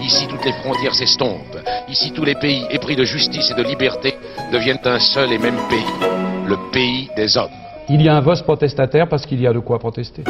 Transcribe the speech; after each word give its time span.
Ici, 0.00 0.26
toutes 0.28 0.44
les 0.44 0.52
frontières 0.52 0.94
s'estompent. 0.94 1.58
Ici, 1.88 2.12
tous 2.12 2.24
les 2.24 2.34
pays 2.34 2.66
épris 2.70 2.96
de 2.96 3.04
justice 3.04 3.50
et 3.50 3.54
de 3.54 3.62
liberté 3.62 4.14
deviennent 4.52 4.80
un 4.84 4.98
seul 4.98 5.32
et 5.32 5.38
même 5.38 5.56
pays, 5.68 6.08
le 6.46 6.56
pays 6.72 7.10
des 7.16 7.36
hommes. 7.36 7.50
Il 7.88 8.02
y 8.02 8.08
a 8.08 8.16
un 8.16 8.20
vote 8.20 8.42
protestataire 8.44 9.08
parce 9.08 9.26
qu'il 9.26 9.40
y 9.40 9.46
a 9.46 9.52
de 9.52 9.58
quoi 9.58 9.78
protester. 9.78 10.24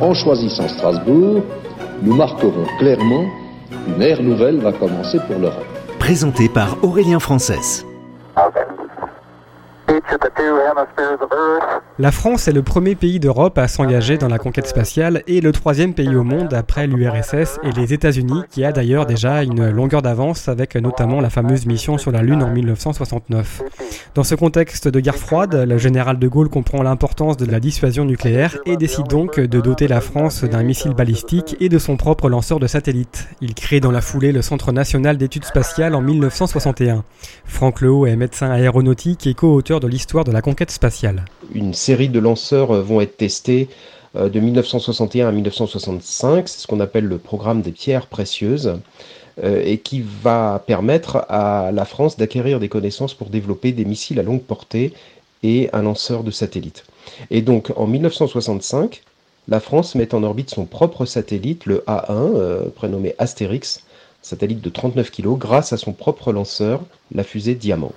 En 0.00 0.12
choisissant 0.12 0.68
Strasbourg, 0.68 1.42
nous 2.02 2.14
marquerons 2.14 2.66
clairement 2.78 3.24
qu'une 3.70 4.02
ère 4.02 4.22
nouvelle 4.22 4.58
va 4.58 4.72
commencer 4.72 5.18
pour 5.26 5.38
l'Europe. 5.38 5.64
Présenté 5.98 6.48
par 6.48 6.82
Aurélien 6.82 7.18
Frances. 7.18 7.84
La 11.98 12.12
France 12.12 12.46
est 12.46 12.52
le 12.52 12.62
premier 12.62 12.94
pays 12.94 13.18
d'Europe 13.20 13.56
à 13.56 13.68
s'engager 13.68 14.18
dans 14.18 14.28
la 14.28 14.36
conquête 14.36 14.66
spatiale 14.66 15.22
et 15.26 15.40
le 15.40 15.50
troisième 15.50 15.94
pays 15.94 16.14
au 16.14 16.24
monde 16.24 16.52
après 16.52 16.86
l'URSS 16.86 17.58
et 17.62 17.72
les 17.74 17.94
États-Unis, 17.94 18.42
qui 18.50 18.66
a 18.66 18.72
d'ailleurs 18.72 19.06
déjà 19.06 19.42
une 19.42 19.70
longueur 19.70 20.02
d'avance 20.02 20.48
avec 20.48 20.76
notamment 20.76 21.22
la 21.22 21.30
fameuse 21.30 21.64
mission 21.64 21.96
sur 21.96 22.12
la 22.12 22.20
Lune 22.20 22.42
en 22.42 22.50
1969. 22.50 23.62
Dans 24.14 24.24
ce 24.24 24.34
contexte 24.34 24.88
de 24.88 25.00
guerre 25.00 25.16
froide, 25.16 25.54
le 25.54 25.78
général 25.78 26.18
de 26.18 26.28
Gaulle 26.28 26.50
comprend 26.50 26.82
l'importance 26.82 27.38
de 27.38 27.46
la 27.46 27.60
dissuasion 27.60 28.04
nucléaire 28.04 28.58
et 28.66 28.76
décide 28.76 29.08
donc 29.08 29.40
de 29.40 29.60
doter 29.62 29.88
la 29.88 30.02
France 30.02 30.44
d'un 30.44 30.64
missile 30.64 30.92
balistique 30.92 31.56
et 31.60 31.70
de 31.70 31.78
son 31.78 31.96
propre 31.96 32.28
lanceur 32.28 32.60
de 32.60 32.66
satellites. 32.66 33.26
Il 33.40 33.54
crée 33.54 33.80
dans 33.80 33.90
la 33.90 34.02
foulée 34.02 34.32
le 34.32 34.42
Centre 34.42 34.70
national 34.70 35.16
d'études 35.16 35.46
spatiales 35.46 35.94
en 35.94 36.02
1961. 36.02 37.04
Franck 37.46 37.80
Lehaut 37.80 38.04
est 38.04 38.16
médecin 38.16 38.50
aéronautique 38.50 39.26
et 39.26 39.32
co-auteur 39.32 39.80
de 39.80 39.88
l'histoire 39.88 40.24
de 40.24 40.32
la 40.32 40.42
conquête 40.42 40.70
spatiale. 40.70 41.24
Série 41.86 42.08
de 42.08 42.18
lanceurs 42.18 42.72
euh, 42.72 42.82
vont 42.82 43.00
être 43.00 43.16
testés 43.16 43.68
euh, 44.16 44.28
de 44.28 44.40
1961 44.40 45.28
à 45.28 45.32
1965, 45.32 46.48
c'est 46.48 46.58
ce 46.58 46.66
qu'on 46.66 46.80
appelle 46.80 47.04
le 47.04 47.18
programme 47.18 47.62
des 47.62 47.70
pierres 47.70 48.08
précieuses, 48.08 48.80
euh, 49.44 49.62
et 49.64 49.78
qui 49.78 50.02
va 50.22 50.64
permettre 50.66 51.24
à 51.28 51.70
la 51.72 51.84
France 51.84 52.16
d'acquérir 52.16 52.58
des 52.58 52.68
connaissances 52.68 53.14
pour 53.14 53.28
développer 53.28 53.70
des 53.70 53.84
missiles 53.84 54.18
à 54.18 54.24
longue 54.24 54.42
portée 54.42 54.94
et 55.44 55.70
un 55.72 55.82
lanceur 55.82 56.24
de 56.24 56.32
satellites. 56.32 56.84
Et 57.30 57.40
donc 57.40 57.72
en 57.76 57.86
1965, 57.86 59.02
la 59.46 59.60
France 59.60 59.94
met 59.94 60.12
en 60.12 60.24
orbite 60.24 60.50
son 60.50 60.64
propre 60.64 61.04
satellite, 61.04 61.66
le 61.66 61.84
A1, 61.86 62.70
prénommé 62.70 63.14
Astérix, 63.18 63.84
satellite 64.22 64.60
de 64.60 64.70
39 64.70 65.12
kg, 65.12 65.38
grâce 65.38 65.72
à 65.72 65.76
son 65.76 65.92
propre 65.92 66.32
lanceur, 66.32 66.80
la 67.14 67.22
fusée 67.22 67.54
Diamant. 67.54 67.92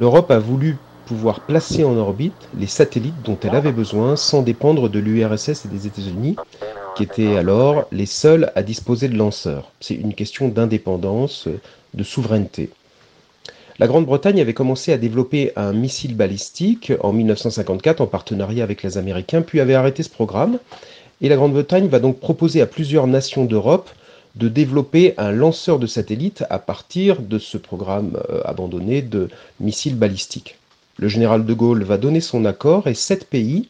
L'Europe 0.00 0.30
a 0.30 0.38
voulu 0.38 0.78
pouvoir 1.06 1.40
placer 1.40 1.84
en 1.84 1.96
orbite 1.96 2.48
les 2.58 2.66
satellites 2.66 3.22
dont 3.24 3.38
elle 3.42 3.54
avait 3.54 3.72
besoin 3.72 4.16
sans 4.16 4.42
dépendre 4.42 4.88
de 4.88 4.98
l'URSS 4.98 5.64
et 5.64 5.68
des 5.68 5.86
États-Unis, 5.86 6.36
qui 6.96 7.02
étaient 7.02 7.36
alors 7.36 7.86
les 7.92 8.06
seuls 8.06 8.52
à 8.54 8.62
disposer 8.62 9.08
de 9.08 9.16
lanceurs. 9.16 9.70
C'est 9.80 9.94
une 9.94 10.14
question 10.14 10.48
d'indépendance, 10.48 11.48
de 11.94 12.04
souveraineté. 12.04 12.70
La 13.78 13.86
Grande-Bretagne 13.86 14.40
avait 14.40 14.54
commencé 14.54 14.92
à 14.92 14.98
développer 14.98 15.52
un 15.56 15.72
missile 15.72 16.14
balistique 16.14 16.92
en 17.00 17.12
1954 17.12 18.00
en 18.00 18.06
partenariat 18.06 18.62
avec 18.62 18.82
les 18.82 18.98
Américains, 18.98 19.42
puis 19.42 19.60
avait 19.60 19.74
arrêté 19.74 20.02
ce 20.02 20.10
programme. 20.10 20.58
Et 21.20 21.28
la 21.28 21.36
Grande-Bretagne 21.36 21.88
va 21.88 21.98
donc 21.98 22.20
proposer 22.20 22.60
à 22.60 22.66
plusieurs 22.66 23.06
nations 23.06 23.44
d'Europe 23.44 23.90
de 24.36 24.48
développer 24.48 25.14
un 25.18 25.30
lanceur 25.30 25.78
de 25.78 25.86
satellites 25.86 26.44
à 26.50 26.58
partir 26.58 27.20
de 27.20 27.38
ce 27.38 27.58
programme 27.58 28.18
euh, 28.30 28.40
abandonné 28.44 29.02
de 29.02 29.28
missiles 29.60 29.96
balistiques. 29.96 30.58
Le 31.02 31.08
général 31.08 31.44
de 31.44 31.52
Gaulle 31.52 31.82
va 31.82 31.98
donner 31.98 32.20
son 32.20 32.44
accord 32.44 32.86
et 32.86 32.94
sept 32.94 33.24
pays 33.28 33.68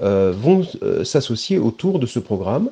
euh, 0.00 0.32
vont 0.32 0.64
euh, 0.82 1.02
s'associer 1.02 1.58
autour 1.58 1.98
de 1.98 2.06
ce 2.06 2.20
programme, 2.20 2.70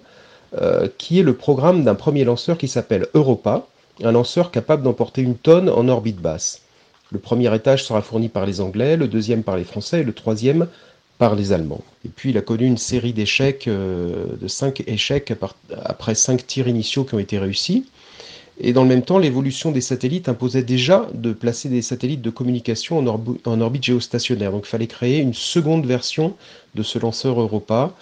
qui 0.97 1.19
est 1.19 1.23
le 1.23 1.35
programme 1.35 1.85
d'un 1.85 1.97
premier 1.97 2.25
lanceur 2.25 2.57
qui 2.57 2.67
s'appelle 2.69 3.09
Europa, 3.13 3.67
un 4.03 4.13
lanceur 4.13 4.51
capable 4.51 4.85
d'emporter 4.85 5.21
une 5.21 5.35
tonne 5.35 5.69
en 5.69 5.87
orbite 5.89 6.17
basse. 6.17 6.63
Le 7.11 7.19
premier 7.19 7.55
étage 7.55 7.85
sera 7.85 8.01
fourni 8.01 8.29
par 8.29 8.47
les 8.47 8.61
Anglais, 8.61 8.97
le 8.97 9.07
deuxième 9.09 9.43
par 9.43 9.57
les 9.57 9.65
Français 9.65 10.01
et 10.01 10.05
le 10.05 10.15
troisième 10.15 10.67
par 11.19 11.35
les 11.35 11.53
Allemands. 11.53 11.83
Et 12.05 12.09
puis 12.09 12.31
il 12.31 12.39
a 12.39 12.43
connu 12.43 12.67
une 12.67 12.79
série 12.79 13.13
d'échecs, 13.13 13.69
euh, 13.69 14.27
de 14.41 14.49
cinq 14.49 14.83
échecs 14.87 15.33
après 15.85 16.15
cinq 16.15 16.47
tirs 16.47 16.69
initiaux 16.69 17.05
qui 17.05 17.15
ont 17.15 17.19
été 17.19 17.39
réussis. 17.39 17.87
Et 18.59 18.73
dans 18.73 18.83
le 18.83 18.89
même 18.89 19.03
temps, 19.03 19.19
l'évolution 19.19 19.71
des 19.71 19.83
satellites 19.83 20.29
imposait 20.29 20.63
déjà 20.63 21.07
de 21.13 21.33
placer 21.33 21.69
des 21.69 21.83
satellites 21.83 22.23
de 22.23 22.31
communication 22.31 22.99
en, 22.99 23.61
orbite 23.61 23.85
géostationnaire. 23.85 24.51
Donc 24.51 24.65
il 24.67 24.71
fallait 24.71 24.87
créer 24.87 25.19
une 25.19 25.35
seconde 25.35 25.85
version 25.85 26.35
de 26.75 26.83
ce 26.83 26.99
lanceur 26.99 27.41
Europa. 27.41 27.93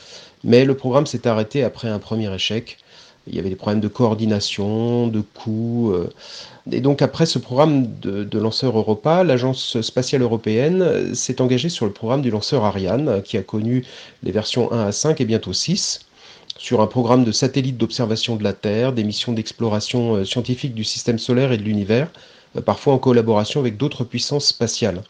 Mais 0.45 0.65
le 0.65 0.77
programme 0.77 1.07
s'est 1.07 1.27
arrêté 1.27 1.65
après 1.65 1.89
un 1.89 1.99
premier 1.99 2.33
échec. 2.33 2.79
Il 3.27 3.35
y 3.35 3.39
avait 3.39 3.49
des 3.49 3.57
problèmes 3.57 3.81
de 3.81 3.89
coordination, 3.89 5.09
de 5.09 5.23
coûts. 5.23 5.93
Euh, 5.93 6.13
et 6.71 6.81
donc 6.81 7.03
après 7.03 7.27
ce 7.27 7.39
programme 7.39 7.89
de, 8.01 8.39
lanceur 8.39 8.77
Europa, 8.79 9.25
l'Agence 9.25 9.81
spatiale 9.81 10.23
européenne 10.23 11.15
s'est 11.15 11.41
engagée 11.41 11.71
sur 11.71 11.87
le 11.87 11.93
programme 11.93 12.23
du 12.23 12.31
lanceur 12.31 12.65
Ariane, 12.65 13.23
qui 13.23 13.39
a 13.39 13.43
connu 13.43 13.85
les 14.23 14.31
versions 14.31 14.71
1 14.73 14.87
à 14.87 14.93
5 14.93 15.21
et 15.21 15.25
bientôt 15.25 15.53
6, 15.53 16.01
sur 16.59 16.81
un 16.81 16.87
programme 16.87 17.25
de 17.25 17.33
satellites 17.33 17.77
d'observation 17.77 18.37
de 18.37 18.45
la 18.45 18.53
Terre, 18.53 18.93
des 18.93 19.05
missions 19.05 19.33
d'exploration 19.33 20.15
euh, 20.15 20.25
scientifique 20.25 20.75
du 20.75 20.85
système 20.85 21.19
solaire 21.19 21.53
et 21.53 21.59
de 21.59 21.63
l'univers, 21.63 22.11
euh, 22.57 22.61
parfois 22.61 22.95
en 22.95 22.99
collaboration 22.99 23.61
avec 23.61 23.77
d'autres 23.77 24.05
puissances 24.05 24.47
spatiales. 24.47 25.03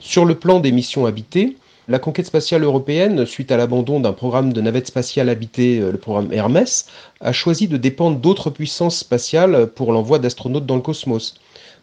Sur 0.00 0.24
le 0.24 0.34
plan 0.34 0.60
des 0.60 0.72
missions 0.72 1.06
habitées, 1.06 1.56
la 1.88 1.98
conquête 1.98 2.26
spatiale 2.26 2.64
européenne, 2.64 3.26
suite 3.26 3.52
à 3.52 3.56
l'abandon 3.56 4.00
d'un 4.00 4.12
programme 4.12 4.52
de 4.52 4.60
navette 4.60 4.88
spatiale 4.88 5.28
habitée, 5.28 5.78
euh, 5.80 5.92
le 5.92 5.98
programme 5.98 6.32
Hermès, 6.32 6.86
a 7.20 7.32
choisi 7.32 7.68
de 7.68 7.76
dépendre 7.76 8.18
d'autres 8.18 8.50
puissances 8.50 8.98
spatiales 8.98 9.66
pour 9.68 9.92
l'envoi 9.92 10.18
d'astronautes 10.18 10.66
dans 10.66 10.76
le 10.76 10.82
cosmos. 10.82 11.34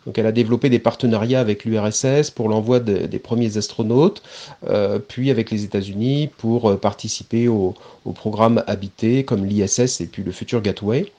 Donc 0.06 0.18
elle 0.18 0.26
a 0.26 0.32
développé 0.32 0.70
des 0.70 0.80
partenariats 0.80 1.40
avec 1.40 1.66
l'URSS 1.66 2.32
pour 2.32 2.50
l'envoi 2.50 2.80
des 2.80 3.20
premiers 3.20 3.58
astronautes, 3.58 4.22
euh, 4.68 5.00
puis 5.00 5.32
avec 5.32 5.52
les 5.52 5.64
États-Unis 5.64 6.30
pour 6.38 6.70
euh, 6.70 6.78
participer 6.78 7.48
aux 7.48 7.74
au 8.06 8.12
programmes 8.12 8.64
habités 8.68 9.24
comme 9.24 9.46
l'ISS 9.46 10.02
et 10.02 10.08
puis 10.08 10.24
le 10.24 10.32
Future 10.32 10.62
Gateway. 10.62 11.12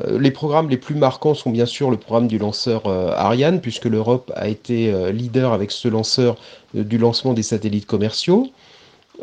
Euh, 0.00 0.18
les 0.18 0.30
programmes 0.30 0.70
les 0.70 0.78
plus 0.78 0.94
marquants 0.94 1.34
sont 1.34 1.50
bien 1.50 1.66
sûr 1.66 1.90
le 1.90 1.98
programme 1.98 2.28
du 2.28 2.38
lanceur 2.38 2.86
Ariane, 2.86 3.60
puisque 3.60 3.84
l'Europe 3.84 4.32
a 4.36 4.48
été 4.48 4.92
leader 5.12 5.52
avec 5.52 5.70
ce 5.70 5.88
lanceur 5.88 6.36
du 6.72 6.96
lancement 6.96 7.34
des 7.34 7.42
satellites 7.42 7.86
commerciaux. 7.86 8.50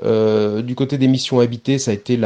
Du 0.04 0.76
côté 0.76 0.98
des 0.98 1.08
missions 1.08 1.40
habitées, 1.40 1.78
ça 1.80 1.92
a 1.92 1.94
été 1.94 2.18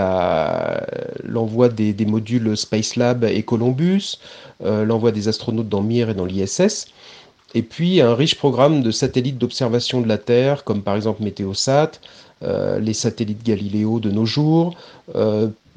l'envoi 1.23 1.69
des, 1.69 2.05
modules 2.05 2.55
Space 2.55 2.95
Lab 2.95 3.23
et 3.23 3.43
Columbus, 3.43 4.19
l'envoi 4.63 5.11
des 5.11 5.27
astronautes 5.27 5.69
dans 5.69 5.81
Mir 5.81 6.09
et 6.09 6.13
dans 6.13 6.25
l'ISS, 6.25 6.87
et 7.55 7.61
puis 7.61 8.01
un 8.01 8.15
riche 8.15 8.35
programme 8.35 8.83
de 8.83 8.91
satellites 8.91 9.37
d'observation 9.37 10.01
de 10.01 10.07
la 10.07 10.17
Terre, 10.17 10.63
comme 10.63 10.83
par 10.83 10.95
exemple 10.95 11.23
Météosat, 11.23 11.91
les 12.41 12.93
satellites 12.93 13.43
Galileo 13.43 13.99
de 13.99 14.11
nos 14.11 14.25
jours, 14.25 14.75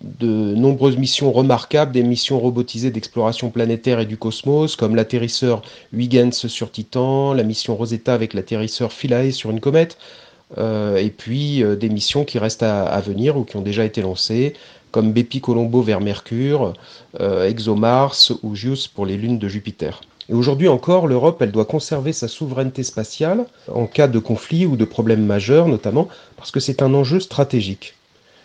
de 0.03 0.55
nombreuses 0.55 0.99
missions 0.99 1.33
remarquables, 1.33 1.93
des 1.93 2.03
missions 2.03 2.39
robotisées 2.39 2.91
d'exploration 2.91 3.51
planétaire 3.51 4.01
et 4.01 4.07
du 4.07 4.17
cosmos, 4.17 4.77
comme 4.77 4.95
l'atterrisseur 4.95 5.63
Huygens 5.93 6.47
sur 6.47 6.71
Titan, 6.71 7.33
la 7.33 7.43
mission 7.43 7.75
Rosetta 7.77 8.13
avec 8.13 8.35
l'atterrisseur 8.35 8.93
Philae 8.93 9.33
sur 9.33 9.51
une 9.51 9.61
comète, 9.61 9.97
euh, 9.97 10.26
et 10.55 11.11
puis 11.11 11.63
euh, 11.63 11.77
des 11.77 11.89
missions 11.89 12.25
qui 12.25 12.39
restent 12.39 12.63
à, 12.63 13.01
venir 13.01 13.37
ou 13.37 13.45
qui 13.45 13.57
ont 13.57 13.63
déjà 13.63 13.85
été 13.85 14.03
lancées, 14.03 14.55
comme 14.93 15.13
Bepi 15.13 15.41
Colombo 15.41 15.83
vers 15.83 16.01
Mercure, 16.01 16.75
euh, 17.21 17.49
ExoMars 17.49 18.33
ou 18.43 18.55
JUICE 18.55 18.89
pour 18.89 19.07
les 19.07 19.17
lunes 19.17 19.39
de 19.39 19.49
Jupiter. 19.49 20.01
Et 20.29 20.35
aujourd'hui 20.35 20.69
encore, 20.69 21.07
l'Europe, 21.07 21.41
elle 21.43 21.53
doit 21.53 21.65
conserver 21.65 22.13
sa 22.13 22.29
souveraineté 22.29 22.83
spatiale 22.83 23.47
en 23.73 23.87
cas 23.87 24.09
de 24.09 24.19
conflit 24.19 24.67
ou 24.67 24.77
de 24.77 24.85
problème 24.85 25.25
majeur, 25.25 25.69
notamment 25.69 26.09
parce 26.37 26.51
que 26.51 26.61
c'est 26.61 26.83
un 26.83 26.95
enjeu 26.95 27.21
stratégique. 27.21 27.95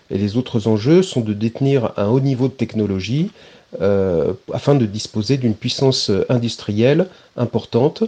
Et 0.09 0.17
les 0.17 0.37
autres 0.37 0.67
enjeux 0.67 1.03
sont 1.03 1.21
de 1.21 1.33
détenir 1.33 1.93
un 1.97 2.07
haut 2.07 2.19
niveau 2.19 2.49
de 2.49 2.53
technologie 2.53 3.31
euh, 3.81 4.33
afin 4.53 4.75
de 4.75 4.85
disposer 4.85 5.37
d'une 5.37 5.55
puissance 5.55 6.11
industrielle 6.29 7.07
importante 7.37 8.03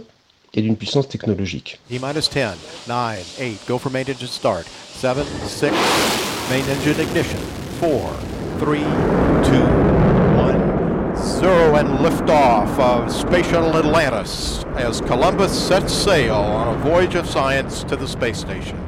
et 0.54 0.62
d'une 0.62 0.76
puissance 0.76 1.08
technologique. 1.08 1.80
10, 1.90 2.00
9, 2.88 3.36
8, 3.40 3.58
go 3.66 3.78
for 3.78 3.90
main 3.90 4.04
engine 4.08 4.28
start. 4.28 4.66
7, 4.66 5.24
6, 5.46 5.72
main 6.50 6.64
engine 6.68 7.00
ignition. 7.00 7.40
4, 7.80 8.12
3, 8.60 8.78
2, 8.78 8.84
1, 8.84 11.16
zero 11.16 11.76
and 11.76 11.88
liftoff 11.98 12.78
of 12.78 13.12
Space 13.12 13.48
Shuttle 13.48 13.76
Atlantis 13.76 14.64
as 14.76 15.00
Columbus 15.00 15.52
sets 15.52 15.92
sail 15.92 16.34
on 16.34 16.74
a 16.74 16.78
voyage 16.78 17.14
of 17.14 17.28
science 17.28 17.84
to 17.84 17.96
the 17.96 18.06
space 18.06 18.38
station. 18.38 18.78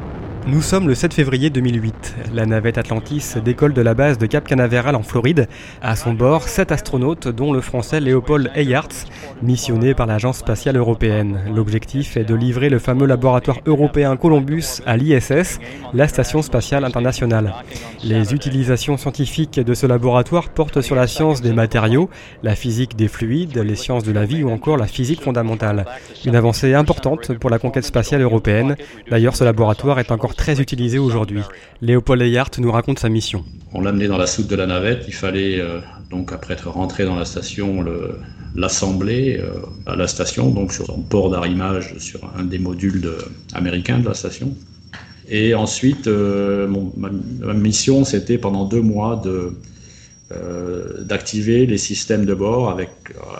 Nous 0.48 0.62
sommes 0.62 0.86
le 0.86 0.94
7 0.94 1.12
février 1.12 1.50
2008. 1.50 2.14
La 2.32 2.46
navette 2.46 2.78
Atlantis 2.78 3.34
décolle 3.44 3.74
de 3.74 3.82
la 3.82 3.94
base 3.94 4.16
de 4.16 4.26
Cap 4.26 4.46
Canaveral 4.46 4.94
en 4.94 5.02
Floride. 5.02 5.48
À 5.82 5.96
son 5.96 6.12
bord, 6.12 6.44
sept 6.44 6.70
astronautes, 6.70 7.26
dont 7.26 7.52
le 7.52 7.60
français 7.60 7.98
Léopold 7.98 8.52
Eyarts, 8.54 9.06
missionné 9.42 9.92
par 9.92 10.06
l'Agence 10.06 10.38
spatiale 10.38 10.76
européenne. 10.76 11.40
L'objectif 11.52 12.16
est 12.16 12.22
de 12.22 12.36
livrer 12.36 12.68
le 12.68 12.78
fameux 12.78 13.06
laboratoire 13.06 13.58
européen 13.66 14.16
Columbus 14.16 14.82
à 14.86 14.96
l'ISS, 14.96 15.58
la 15.92 16.06
station 16.06 16.42
spatiale 16.42 16.84
internationale. 16.84 17.52
Les 18.04 18.32
utilisations 18.32 18.96
scientifiques 18.96 19.58
de 19.58 19.74
ce 19.74 19.86
laboratoire 19.86 20.50
portent 20.50 20.80
sur 20.80 20.94
la 20.94 21.08
science 21.08 21.42
des 21.42 21.52
matériaux, 21.52 22.08
la 22.44 22.54
physique 22.54 22.94
des 22.94 23.08
fluides, 23.08 23.58
les 23.58 23.74
sciences 23.74 24.04
de 24.04 24.12
la 24.12 24.24
vie 24.24 24.44
ou 24.44 24.50
encore 24.50 24.76
la 24.76 24.86
physique 24.86 25.22
fondamentale. 25.22 25.86
Une 26.24 26.36
avancée 26.36 26.72
importante 26.72 27.36
pour 27.36 27.50
la 27.50 27.58
conquête 27.58 27.84
spatiale 27.84 28.22
européenne. 28.22 28.76
D'ailleurs, 29.10 29.34
ce 29.34 29.42
laboratoire 29.42 29.98
est 29.98 30.12
encore 30.12 30.35
très 30.36 30.60
utilisé 30.60 30.98
aujourd'hui. 30.98 31.40
Léopold 31.80 32.22
Eyart 32.22 32.50
nous 32.58 32.70
raconte 32.70 32.98
sa 32.98 33.08
mission. 33.08 33.44
On 33.72 33.80
l'a 33.80 33.90
amené 33.90 34.06
dans 34.06 34.18
la 34.18 34.26
soute 34.26 34.46
de 34.46 34.56
la 34.56 34.66
navette. 34.66 35.04
Il 35.08 35.14
fallait 35.14 35.60
euh, 35.60 35.80
donc 36.10 36.32
après 36.32 36.54
être 36.54 36.70
rentré 36.70 37.04
dans 37.04 37.16
la 37.16 37.24
station 37.24 37.84
l'assembler 38.54 39.38
euh, 39.40 39.50
à 39.86 39.96
la 39.96 40.06
station, 40.06 40.50
donc 40.50 40.72
sur 40.72 40.86
son 40.86 41.00
port 41.00 41.30
d'arrimage 41.30 41.98
sur 41.98 42.20
un 42.38 42.44
des 42.44 42.58
modules 42.58 43.10
américains 43.54 43.98
de 43.98 44.06
la 44.06 44.14
station. 44.14 44.54
Et 45.28 45.54
ensuite, 45.54 46.06
euh, 46.06 46.68
mon, 46.68 46.92
ma, 46.96 47.10
mission, 47.52 48.04
c'était 48.04 48.38
pendant 48.38 48.64
deux 48.64 48.82
mois 48.82 49.20
de 49.24 49.52
d'activer 51.02 51.66
les 51.66 51.78
systèmes 51.78 52.26
de 52.26 52.34
bord 52.34 52.68
avec 52.68 52.90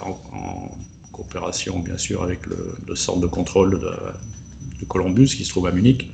en, 0.02 0.70
coopération 1.10 1.81
bien 1.81 1.98
sûr 1.98 2.22
avec 2.22 2.46
le, 2.46 2.94
centre 2.94 3.19
de 3.19 3.26
contrôle 3.26 3.81
de 4.81 4.84
Columbus 4.84 5.26
qui 5.37 5.44
se 5.44 5.50
trouve 5.50 5.66
à 5.66 5.72
Munich 5.72 6.08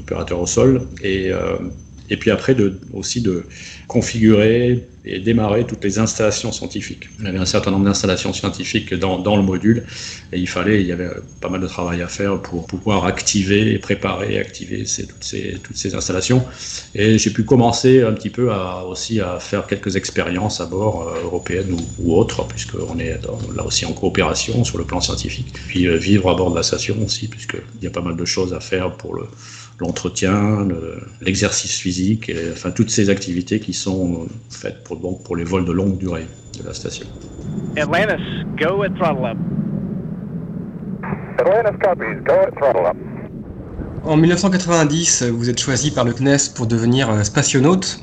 opérateurs 0.00 0.40
au 0.40 0.46
sol, 0.46 0.82
et, 1.02 1.30
euh, 1.32 1.56
et 2.10 2.16
puis 2.16 2.30
après 2.30 2.56
aussi 2.92 3.20
de 3.20 3.44
configurer 3.86 4.84
et 5.04 5.18
démarrer 5.18 5.64
toutes 5.64 5.82
les 5.82 5.98
installations 5.98 6.52
scientifiques. 6.52 7.08
Y 7.22 7.26
avait 7.26 7.38
un 7.38 7.46
certain 7.46 7.70
nombre 7.70 7.86
d'installations 7.86 8.32
scientifiques 8.32 8.92
dans, 8.94 9.36
le 9.36 9.42
module, 9.42 9.84
et 10.32 10.38
il 10.38 10.48
fallait, 10.48 10.80
il 10.82 10.86
y 10.86 10.92
avait 10.92 11.08
pas 11.40 11.48
mal 11.48 11.60
de 11.60 11.66
travail 11.66 12.02
à 12.02 12.08
faire 12.08 12.40
pour 12.42 12.66
pouvoir 12.66 13.06
activer, 13.06 13.78
préparer, 13.78 14.38
activer 14.38 14.84
toutes, 14.84 15.24
ces, 15.24 15.94
installations. 15.94 16.44
Et 16.94 17.18
j'ai 17.18 17.30
pu 17.30 17.44
commencer 17.44 18.02
un 18.02 18.12
petit 18.12 18.30
peu 18.30 18.50
aussi 18.86 19.20
à 19.20 19.38
faire 19.40 19.66
quelques 19.66 19.96
expériences 19.96 20.60
à 20.60 20.66
bord, 20.66 21.08
euh, 21.08 21.24
européennes 21.24 21.72
ou, 21.72 21.80
ou 22.04 22.16
autres, 22.16 22.46
puisqu'on 22.46 22.98
est 22.98 23.18
là 23.56 23.64
aussi 23.64 23.86
en 23.86 23.92
coopération 23.92 24.64
sur 24.64 24.76
le 24.76 24.84
plan 24.84 25.00
scientifique. 25.00 25.54
Puis 25.68 25.86
euh, 25.86 25.96
vivre 25.96 26.28
à 26.30 26.34
bord 26.34 26.50
de 26.50 26.56
la 26.56 26.62
station 26.62 26.96
aussi, 27.04 27.28
puisqu'il 27.28 27.82
y 27.82 27.86
a 27.86 27.90
pas 27.90 28.02
mal 28.02 28.16
de 28.16 28.24
choses 28.24 28.52
à 28.52 28.60
faire 28.60 28.92
pour 28.96 29.14
le 29.14 29.24
l'entretien, 29.80 30.68
l'exercice 31.20 31.78
le, 31.78 31.82
physique, 31.82 32.28
et, 32.28 32.50
enfin 32.52 32.70
toutes 32.70 32.90
ces 32.90 33.10
activités 33.10 33.60
qui 33.60 33.72
sont 33.72 34.28
faites 34.50 34.84
pour, 34.84 34.96
donc, 34.98 35.24
pour 35.24 35.36
les 35.36 35.44
vols 35.44 35.64
de 35.64 35.72
longue 35.72 35.98
durée 35.98 36.26
de 36.58 36.66
la 36.66 36.74
station. 36.74 37.06
Atlantis, 37.76 38.22
go 38.58 38.82
at 38.82 38.90
throttle 38.90 39.24
up. 39.24 39.38
Atlantis 41.38 41.78
copies, 41.82 42.24
go 42.24 42.34
at 42.34 42.50
throttle 42.52 42.86
up. 42.86 42.96
En 44.04 44.16
1990, 44.16 45.24
vous 45.24 45.50
êtes 45.50 45.60
choisi 45.60 45.90
par 45.90 46.04
le 46.04 46.12
CNES 46.12 46.54
pour 46.54 46.66
devenir 46.66 47.24
spationaute 47.24 48.00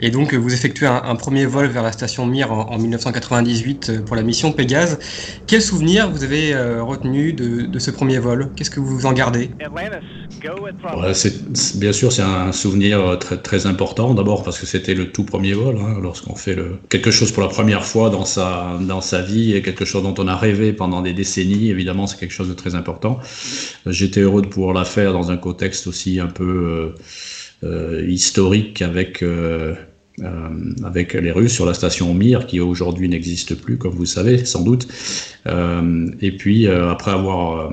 et 0.00 0.10
donc 0.10 0.34
vous 0.34 0.52
effectuez 0.52 0.86
un, 0.86 1.02
un 1.04 1.16
premier 1.16 1.46
vol 1.46 1.66
vers 1.66 1.82
la 1.82 1.92
station 1.92 2.26
Mir 2.26 2.52
en, 2.52 2.70
en, 2.70 2.78
1998 2.78 4.04
pour 4.04 4.16
la 4.16 4.22
mission 4.22 4.52
Pégase. 4.52 4.98
Quel 5.46 5.62
souvenir 5.62 6.10
vous 6.10 6.24
avez 6.24 6.54
euh, 6.54 6.82
retenu 6.82 7.32
de, 7.32 7.62
de, 7.62 7.78
ce 7.78 7.90
premier 7.90 8.18
vol? 8.18 8.50
Qu'est-ce 8.56 8.70
que 8.70 8.80
vous 8.80 9.06
en 9.06 9.12
gardez? 9.12 9.50
Ouais, 9.74 11.14
c'est, 11.14 11.78
Bien 11.78 11.92
sûr, 11.92 12.12
c'est 12.12 12.22
un 12.22 12.52
souvenir 12.52 13.18
très, 13.18 13.36
très 13.38 13.66
important. 13.66 14.14
D'abord 14.14 14.42
parce 14.42 14.58
que 14.58 14.66
c'était 14.66 14.94
le 14.94 15.10
tout 15.10 15.24
premier 15.24 15.52
vol, 15.52 15.76
hein, 15.78 15.98
lorsqu'on 16.00 16.34
fait 16.36 16.54
le, 16.54 16.78
quelque 16.88 17.10
chose 17.10 17.32
pour 17.32 17.42
la 17.42 17.48
première 17.48 17.84
fois 17.84 18.10
dans 18.10 18.24
sa, 18.24 18.78
dans 18.80 19.00
sa 19.00 19.22
vie 19.22 19.54
et 19.54 19.62
quelque 19.62 19.84
chose 19.84 20.02
dont 20.02 20.14
on 20.18 20.28
a 20.28 20.36
rêvé 20.36 20.72
pendant 20.72 21.02
des 21.02 21.12
décennies. 21.12 21.70
Évidemment, 21.70 22.06
c'est 22.06 22.18
quelque 22.18 22.32
chose 22.32 22.48
de 22.48 22.54
très 22.54 22.74
important. 22.74 23.18
J'étais 23.86 24.20
heureux 24.20 24.42
de 24.42 24.48
pouvoir 24.48 24.74
la 24.74 24.84
faire 24.84 25.12
dans 25.12 25.30
un 25.30 25.36
contexte 25.36 25.86
aussi 25.86 26.20
un 26.20 26.26
peu 26.26 26.44
euh, 26.44 26.78
euh, 26.78 26.94
historique 27.62 28.82
avec 28.82 29.22
euh, 29.22 29.74
avec 30.84 31.12
les 31.14 31.30
Russes 31.30 31.52
sur 31.52 31.64
la 31.64 31.74
station 31.74 32.12
Mir 32.12 32.46
qui 32.46 32.58
aujourd'hui 32.58 33.08
n'existe 33.08 33.54
plus, 33.54 33.78
comme 33.78 33.94
vous 33.94 34.06
savez 34.06 34.44
sans 34.44 34.62
doute. 34.62 34.88
et 35.46 36.32
puis 36.32 36.66
après 36.66 37.12
avoir 37.12 37.72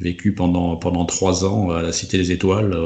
vécu 0.00 0.32
pendant 0.32 0.76
pendant 0.76 1.04
trois 1.04 1.44
ans 1.44 1.70
à 1.70 1.82
la 1.82 1.92
Cité 1.92 2.18
des 2.18 2.32
Étoiles. 2.32 2.76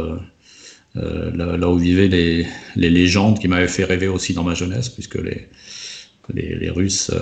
Là, 0.94 1.56
là, 1.56 1.70
où 1.70 1.78
vivaient 1.78 2.08
les, 2.08 2.46
les 2.74 2.90
légendes 2.90 3.38
qui 3.38 3.46
m'avaient 3.48 3.68
fait 3.68 3.84
rêver 3.84 4.08
aussi 4.08 4.34
dans 4.34 4.42
ma 4.42 4.54
jeunesse, 4.54 4.88
puisque 4.88 5.14
les, 5.14 5.46
les, 6.34 6.68
Russes 6.68 7.12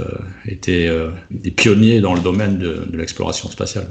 étaient 0.46 0.90
des 1.30 1.50
pionniers 1.50 2.00
dans 2.00 2.14
le 2.14 2.20
domaine 2.20 2.58
de, 2.58 2.86
de 2.90 2.96
l'exploration 2.96 3.50
spatiale. 3.50 3.88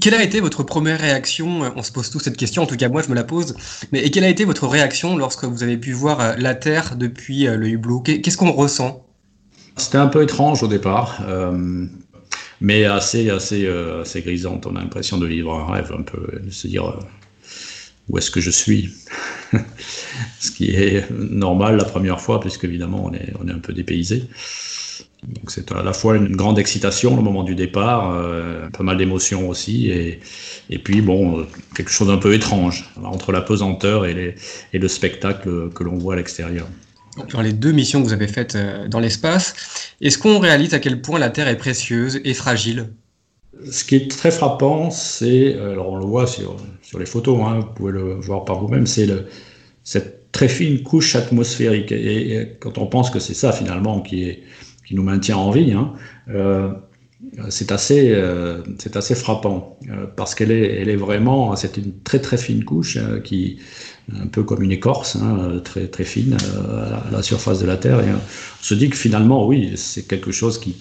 Quelle 0.00 0.14
a 0.14 0.22
été 0.22 0.40
votre 0.40 0.62
première 0.62 1.00
réaction 1.00 1.72
On 1.76 1.82
se 1.82 1.92
pose 1.92 2.10
tous 2.10 2.20
cette 2.20 2.36
question, 2.36 2.62
en 2.62 2.66
tout 2.66 2.76
cas 2.76 2.88
moi 2.88 3.02
je 3.02 3.08
me 3.08 3.14
la 3.14 3.24
pose. 3.24 3.54
Mais 3.92 4.10
quelle 4.10 4.24
a 4.24 4.28
été 4.28 4.44
votre 4.44 4.66
réaction 4.66 5.16
lorsque 5.16 5.44
vous 5.44 5.62
avez 5.62 5.76
pu 5.76 5.92
voir 5.92 6.38
la 6.38 6.54
Terre 6.54 6.96
depuis 6.96 7.44
le 7.44 7.68
hublot 7.68 8.00
Qu'est-ce 8.00 8.36
qu'on 8.36 8.52
ressent? 8.52 9.04
C'était 9.76 9.98
un 9.98 10.06
peu 10.06 10.22
étrange 10.22 10.62
au 10.62 10.68
départ, 10.68 11.20
euh, 11.26 11.86
mais 12.60 12.84
assez, 12.84 13.30
assez, 13.30 13.66
euh, 13.66 14.02
assez 14.02 14.22
grisante. 14.22 14.66
On 14.66 14.76
a 14.76 14.80
l'impression 14.80 15.18
de 15.18 15.26
vivre 15.26 15.52
un 15.52 15.72
rêve, 15.72 15.92
un 15.98 16.02
peu, 16.02 16.40
de 16.40 16.50
se 16.50 16.68
dire 16.68 16.86
euh, 16.86 17.00
où 18.08 18.18
est-ce 18.18 18.30
que 18.30 18.40
je 18.40 18.50
suis? 18.50 18.94
Ce 20.40 20.50
qui 20.50 20.70
est 20.70 21.10
normal 21.10 21.76
la 21.76 21.84
première 21.84 22.20
fois, 22.20 22.40
puisque 22.40 22.64
évidemment 22.64 23.04
on 23.04 23.12
est, 23.14 23.32
on 23.40 23.48
est 23.48 23.52
un 23.52 23.58
peu 23.58 23.72
dépaysé. 23.72 24.28
Donc 25.26 25.50
c'est 25.50 25.72
à 25.72 25.82
la 25.82 25.92
fois 25.92 26.16
une 26.16 26.36
grande 26.36 26.58
excitation 26.58 27.16
le 27.16 27.22
moment 27.22 27.44
du 27.44 27.54
départ, 27.54 28.12
euh, 28.14 28.68
pas 28.70 28.82
mal 28.82 28.98
d'émotions 28.98 29.48
aussi, 29.48 29.90
et, 29.90 30.20
et 30.68 30.78
puis 30.78 31.00
bon, 31.00 31.46
quelque 31.74 31.90
chose 31.90 32.08
d'un 32.08 32.18
peu 32.18 32.34
étrange 32.34 32.90
entre 33.02 33.32
la 33.32 33.40
pesanteur 33.40 34.06
et, 34.06 34.14
les, 34.14 34.34
et 34.72 34.78
le 34.78 34.88
spectacle 34.88 35.70
que 35.70 35.82
l'on 35.82 35.96
voit 35.96 36.14
à 36.14 36.16
l'extérieur. 36.16 36.66
Dans 37.32 37.40
les 37.40 37.52
deux 37.52 37.72
missions 37.72 38.02
que 38.02 38.06
vous 38.06 38.12
avez 38.12 38.28
faites 38.28 38.58
dans 38.88 39.00
l'espace, 39.00 39.54
est-ce 40.00 40.18
qu'on 40.18 40.38
réalise 40.40 40.74
à 40.74 40.78
quel 40.78 41.00
point 41.00 41.18
la 41.18 41.30
Terre 41.30 41.48
est 41.48 41.56
précieuse 41.56 42.20
et 42.24 42.34
fragile? 42.34 42.90
Ce 43.70 43.84
qui 43.84 43.94
est 43.94 44.10
très 44.10 44.32
frappant, 44.32 44.90
c'est, 44.90 45.54
alors 45.54 45.90
on 45.90 45.96
le 45.96 46.04
voit 46.04 46.26
sur, 46.26 46.56
sur 46.82 46.98
les 46.98 47.06
photos, 47.06 47.38
hein, 47.40 47.60
vous 47.60 47.72
pouvez 47.74 47.92
le 47.92 48.14
voir 48.14 48.44
par 48.44 48.58
vous-même, 48.58 48.86
c'est 48.86 49.08
cette 49.84 50.32
très 50.32 50.48
fine 50.48 50.82
couche 50.82 51.14
atmosphérique. 51.14 51.92
Et, 51.92 52.34
et 52.34 52.48
quand 52.58 52.78
on 52.78 52.86
pense 52.86 53.10
que 53.10 53.20
c'est 53.20 53.34
ça 53.34 53.52
finalement 53.52 54.00
qui 54.00 54.24
est 54.24 54.42
qui 54.84 54.94
nous 54.94 55.02
maintient 55.02 55.36
en 55.36 55.50
vie, 55.50 55.72
hein, 55.72 55.94
euh, 57.38 57.46
c'est 57.48 57.72
assez, 57.72 58.12
euh, 58.12 58.62
assez 58.94 59.14
frappant 59.14 59.78
euh, 59.90 60.06
parce 60.14 60.34
qu'elle 60.34 60.50
est, 60.50 60.80
elle 60.80 60.88
est 60.88 60.96
vraiment, 60.96 61.56
c'est 61.56 61.76
une 61.76 61.98
très 62.02 62.20
très 62.20 62.36
fine 62.36 62.64
couche 62.64 62.98
qui, 63.24 63.58
un 64.12 64.26
peu 64.26 64.42
comme 64.42 64.62
une 64.62 64.72
écorce, 64.72 65.16
hein, 65.16 65.60
très 65.64 65.88
très 65.88 66.04
fine 66.04 66.36
à 66.36 67.10
la 67.10 67.22
surface 67.22 67.60
de 67.60 67.66
la 67.66 67.76
Terre. 67.76 68.00
Et 68.00 68.10
on 68.12 68.20
se 68.62 68.74
dit 68.74 68.90
que 68.90 68.96
finalement, 68.96 69.46
oui, 69.46 69.72
c'est 69.76 70.06
quelque 70.06 70.32
chose 70.32 70.60
qui, 70.60 70.76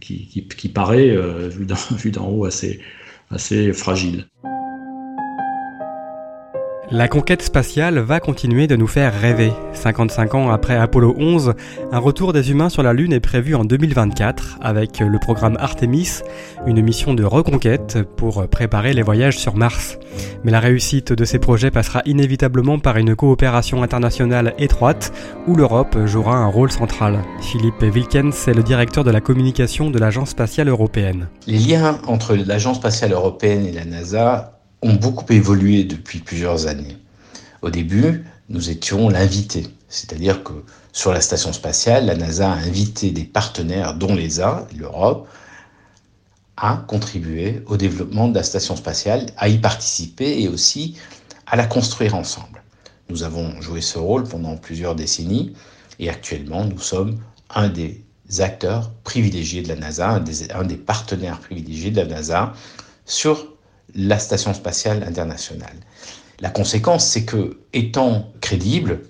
qui, 0.00 0.26
qui, 0.26 0.46
qui 0.46 0.68
paraît, 0.68 1.16
vu 1.90 2.10
d'en 2.10 2.28
haut, 2.28 2.44
assez, 2.44 2.80
assez 3.30 3.72
fragile. 3.72 4.26
La 6.92 7.06
conquête 7.06 7.42
spatiale 7.42 8.00
va 8.00 8.18
continuer 8.18 8.66
de 8.66 8.74
nous 8.74 8.88
faire 8.88 9.14
rêver. 9.14 9.52
55 9.74 10.34
ans 10.34 10.50
après 10.50 10.74
Apollo 10.74 11.14
11, 11.18 11.54
un 11.92 11.98
retour 12.00 12.32
des 12.32 12.50
humains 12.50 12.68
sur 12.68 12.82
la 12.82 12.92
Lune 12.92 13.12
est 13.12 13.20
prévu 13.20 13.54
en 13.54 13.64
2024 13.64 14.58
avec 14.60 14.98
le 14.98 15.20
programme 15.20 15.56
Artemis, 15.60 16.22
une 16.66 16.82
mission 16.82 17.14
de 17.14 17.22
reconquête 17.22 17.98
pour 18.16 18.48
préparer 18.48 18.92
les 18.92 19.02
voyages 19.02 19.38
sur 19.38 19.54
Mars. 19.54 20.00
Mais 20.42 20.50
la 20.50 20.58
réussite 20.58 21.12
de 21.12 21.24
ces 21.24 21.38
projets 21.38 21.70
passera 21.70 22.02
inévitablement 22.06 22.80
par 22.80 22.96
une 22.96 23.14
coopération 23.14 23.84
internationale 23.84 24.54
étroite 24.58 25.12
où 25.46 25.54
l'Europe 25.54 25.96
jouera 26.06 26.38
un 26.38 26.48
rôle 26.48 26.72
central. 26.72 27.20
Philippe 27.40 27.82
Wilkens 27.82 28.48
est 28.48 28.54
le 28.54 28.64
directeur 28.64 29.04
de 29.04 29.12
la 29.12 29.20
communication 29.20 29.90
de 29.90 29.98
l'Agence 30.00 30.30
spatiale 30.30 30.68
européenne. 30.68 31.28
Les 31.46 31.58
liens 31.58 32.00
entre 32.08 32.34
l'Agence 32.34 32.78
spatiale 32.78 33.12
européenne 33.12 33.64
et 33.64 33.72
la 33.72 33.84
NASA 33.84 34.59
ont 34.82 34.94
beaucoup 34.94 35.30
évolué 35.32 35.84
depuis 35.84 36.20
plusieurs 36.20 36.66
années. 36.66 36.96
Au 37.62 37.70
début, 37.70 38.24
nous 38.48 38.70
étions 38.70 39.08
l'invité, 39.08 39.66
c'est-à-dire 39.88 40.42
que 40.42 40.64
sur 40.92 41.12
la 41.12 41.20
station 41.20 41.52
spatiale, 41.52 42.06
la 42.06 42.16
NASA 42.16 42.50
a 42.50 42.56
invité 42.56 43.10
des 43.10 43.24
partenaires, 43.24 43.94
dont 43.94 44.14
l'ESA, 44.14 44.66
l'Europe, 44.76 45.28
à 46.56 46.76
contribuer 46.88 47.62
au 47.66 47.76
développement 47.76 48.28
de 48.28 48.34
la 48.34 48.42
station 48.42 48.76
spatiale, 48.76 49.26
à 49.36 49.48
y 49.48 49.58
participer 49.58 50.42
et 50.42 50.48
aussi 50.48 50.96
à 51.46 51.56
la 51.56 51.66
construire 51.66 52.14
ensemble. 52.14 52.62
Nous 53.08 53.22
avons 53.22 53.60
joué 53.60 53.80
ce 53.80 53.98
rôle 53.98 54.24
pendant 54.24 54.56
plusieurs 54.56 54.94
décennies 54.94 55.54
et 55.98 56.10
actuellement 56.10 56.64
nous 56.64 56.78
sommes 56.78 57.18
un 57.50 57.68
des 57.68 58.04
acteurs 58.38 58.92
privilégiés 59.04 59.62
de 59.62 59.68
la 59.68 59.76
NASA, 59.76 60.10
un 60.10 60.20
des, 60.20 60.50
un 60.52 60.64
des 60.64 60.76
partenaires 60.76 61.40
privilégiés 61.40 61.90
de 61.90 61.96
la 61.96 62.06
NASA 62.06 62.52
sur 63.04 63.46
la 63.94 64.18
Station 64.18 64.54
spatiale 64.54 65.04
internationale. 65.04 65.76
La 66.40 66.50
conséquence, 66.50 67.06
c'est 67.06 67.24
que, 67.24 67.58
étant 67.72 68.32
crédible, 68.40 69.00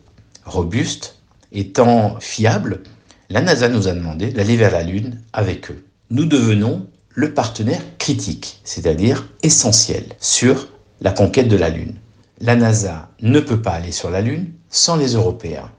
robuste, 0.44 1.16
étant 1.52 2.18
fiable, 2.20 2.82
la 3.28 3.40
NASA 3.40 3.68
nous 3.68 3.86
a 3.86 3.92
demandé 3.92 4.32
d'aller 4.32 4.56
vers 4.56 4.72
la 4.72 4.82
Lune 4.82 5.20
avec 5.32 5.70
eux. 5.70 5.84
Nous 6.10 6.24
devenons 6.24 6.88
le 7.10 7.32
partenaire 7.32 7.82
critique, 7.98 8.60
c'est-à-dire 8.64 9.28
essentiel, 9.42 10.04
sur 10.18 10.68
la 11.00 11.12
conquête 11.12 11.48
de 11.48 11.56
la 11.56 11.68
Lune. 11.68 11.94
La 12.40 12.56
NASA 12.56 13.10
ne 13.20 13.38
peut 13.38 13.62
pas 13.62 13.72
aller 13.72 13.92
sur 13.92 14.10
la 14.10 14.20
Lune 14.20 14.52
sans 14.68 14.96
les 14.96 15.14
Européens. 15.14 15.70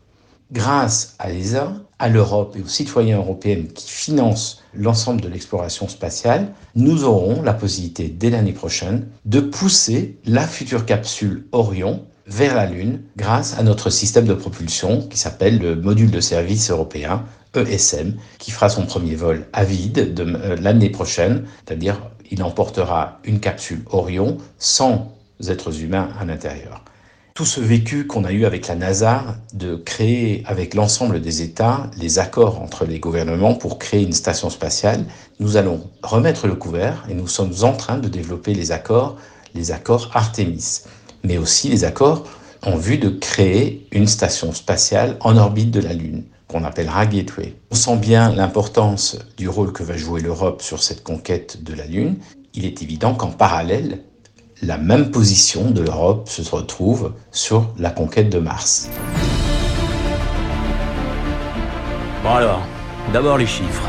Grâce 0.51 1.15
à 1.17 1.29
l'ESA, 1.29 1.74
à 1.98 2.10
l'Europe 2.10 2.58
et 2.58 2.62
aux 2.62 2.67
citoyens 2.67 3.20
européens 3.20 3.63
qui 3.74 3.89
financent 3.89 4.62
l'ensemble 4.74 5.22
de 5.22 5.29
l'exploration 5.29 5.88
spatiale, 5.88 6.51
nous 6.75 7.05
aurons 7.05 7.41
la 7.41 7.53
possibilité 7.53 8.10
dès 8.10 8.29
l'année 8.29 8.51
prochaine 8.51 9.08
de 9.24 9.39
pousser 9.39 10.17
la 10.25 10.46
future 10.46 10.86
capsule 10.86 11.46
Orion 11.53 12.05
vers 12.27 12.53
la 12.53 12.65
Lune 12.65 13.01
grâce 13.15 13.58
à 13.58 13.63
notre 13.63 13.89
système 13.89 14.25
de 14.25 14.34
propulsion 14.34 15.08
qui 15.08 15.17
s'appelle 15.17 15.58
le 15.60 15.75
module 15.75 16.12
de 16.12 16.20
service 16.20 16.70
européen 16.70 17.24
ESM, 17.55 18.15
qui 18.38 18.51
fera 18.51 18.67
son 18.67 18.86
premier 18.86 19.15
vol 19.15 19.48
à 19.53 19.63
vide 19.63 20.13
de 20.13 20.24
euh, 20.24 20.55
l'année 20.58 20.89
prochaine, 20.89 21.46
c'est-à-dire 21.65 22.01
il 22.29 22.43
emportera 22.43 23.20
une 23.24 23.39
capsule 23.39 23.84
Orion 23.89 24.38
sans 24.58 25.13
êtres 25.48 25.81
humains 25.81 26.10
à 26.20 26.25
l'intérieur. 26.25 26.84
Tout 27.34 27.46
ce 27.46 27.62
vécu 27.62 28.08
qu'on 28.08 28.26
a 28.26 28.32
eu 28.32 28.44
avec 28.44 28.68
la 28.68 28.76
NASA 28.76 29.24
de 29.54 29.76
créer 29.76 30.44
avec 30.48 30.74
l'ensemble 30.74 31.22
des 31.22 31.42
États 31.42 31.90
les 31.98 32.20
accords 32.20 32.62
entre 32.62 32.86
les 32.86 33.00
gouvernements 33.00 33.56
pour 33.56 33.80
créer 33.80 34.04
une 34.04 34.12
station 34.12 34.50
spatiale, 34.50 35.06
nous 35.40 35.56
allons 35.56 35.90
remettre 36.04 36.48
le 36.48 36.56
couvert 36.56 37.06
et 37.10 37.14
nous 37.14 37.30
sommes 37.30 37.54
en 37.62 37.72
train 37.72 37.98
de 37.98 38.10
développer 38.10 38.54
les 38.54 38.74
accords, 38.74 39.16
les 39.56 39.72
accords 39.72 40.12
Artemis, 40.14 40.82
mais 41.24 41.38
aussi 41.38 41.70
les 41.70 41.86
accords 41.86 42.28
en 42.64 42.76
vue 42.76 42.98
de 42.98 43.10
créer 43.10 43.88
une 43.94 44.08
station 44.08 44.52
spatiale 44.52 45.16
en 45.22 45.38
orbite 45.38 45.72
de 45.72 45.80
la 45.80 45.94
Lune 45.94 46.26
qu'on 46.50 46.66
appellera 46.66 47.06
Gateway. 47.06 47.56
On 47.72 47.76
sent 47.76 47.96
bien 47.96 48.36
l'importance 48.36 49.18
du 49.38 49.48
rôle 49.48 49.72
que 49.72 49.84
va 49.84 49.96
jouer 49.96 50.20
l'Europe 50.20 50.62
sur 50.62 50.84
cette 50.84 51.02
conquête 51.02 51.64
de 51.64 51.74
la 51.74 51.86
Lune. 51.86 52.18
Il 52.54 52.66
est 52.66 52.82
évident 52.82 53.16
qu'en 53.16 53.32
parallèle, 53.32 54.04
la 54.62 54.77
même 54.77 55.10
position 55.10 55.72
de 55.72 55.82
l'Europe 55.82 56.30
se 56.30 56.44
retrouve 56.50 57.13
sur 57.32 57.70
la 57.80 57.89
conquête 57.89 58.30
de 58.30 58.38
Mars. 58.38 58.89
Bon 62.24 62.30
alors, 62.30 62.62
d'abord 63.12 63.39
les 63.39 63.48
chiffres. 63.48 63.88